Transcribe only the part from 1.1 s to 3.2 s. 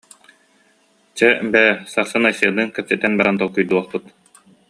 Чэ, бээ, сарсын Айсенныын кэпсэтэн